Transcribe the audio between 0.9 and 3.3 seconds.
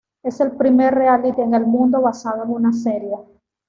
reality en el mundo basado en una serie.